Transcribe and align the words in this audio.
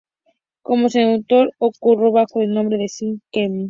Como 0.63 0.89
cantautor, 0.89 1.51
actuó 1.59 2.11
bajo 2.11 2.41
el 2.41 2.49
nombre 2.55 2.79
de 2.79 2.85
Stan 2.85 3.21
Kelly. 3.31 3.59